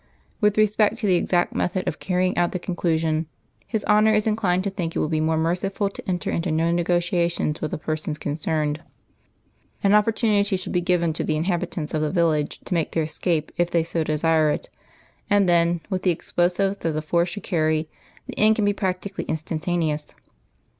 "With 0.39 0.57
respect 0.57 0.97
to 0.97 1.05
the 1.05 1.13
exact 1.13 1.53
method 1.53 1.87
of 1.87 1.99
carrying 1.99 2.35
out 2.35 2.53
the 2.53 2.57
conclusion, 2.57 3.27
His 3.67 3.85
Honour 3.85 4.15
is 4.15 4.25
inclined 4.25 4.63
to 4.63 4.71
think 4.71 4.95
it 4.95 4.99
will 4.99 5.09
be 5.09 5.19
more 5.21 5.37
merciful 5.37 5.91
to 5.91 6.09
enter 6.09 6.31
into 6.31 6.49
no 6.49 6.71
negotiations 6.71 7.61
with 7.61 7.69
the 7.69 7.77
persons 7.77 8.17
concerned. 8.17 8.81
An 9.83 9.93
opportunity 9.93 10.57
should 10.57 10.73
be 10.73 10.81
given 10.81 11.13
to 11.13 11.23
the 11.23 11.35
inhabitants 11.37 11.93
of 11.93 12.01
the 12.01 12.09
village 12.09 12.59
to 12.61 12.73
make 12.73 12.93
their 12.93 13.03
escape 13.03 13.51
if 13.57 13.69
they 13.69 13.83
so 13.83 14.03
desire 14.03 14.49
it, 14.49 14.71
and 15.29 15.47
then, 15.47 15.81
with 15.91 16.01
the 16.01 16.09
explosives 16.09 16.77
that 16.77 16.93
the 16.93 17.01
force 17.03 17.29
should 17.29 17.43
carry, 17.43 17.87
the 18.25 18.39
end 18.39 18.55
can 18.55 18.65
be 18.65 18.73
practically 18.73 19.25
instantaneous. 19.25 20.15